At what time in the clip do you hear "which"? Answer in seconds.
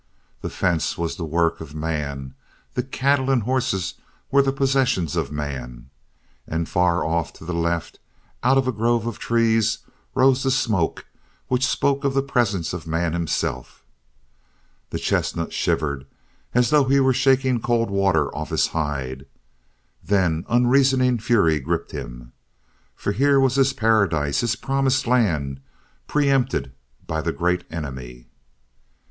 11.49-11.67